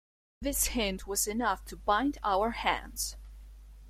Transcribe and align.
This 0.41 0.65
hint 0.73 1.05
was 1.05 1.27
enough 1.27 1.63
to 1.65 1.77
bind 1.77 2.17
our 2.23 2.49
hands. 2.49 3.17